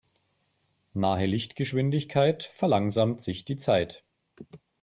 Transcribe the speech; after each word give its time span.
Nahe 0.95 1.27
Lichtgeschwindigkeit 1.27 2.41
verlangsamt 2.43 3.21
sich 3.21 3.45
die 3.45 3.57
Zeit. 3.57 4.03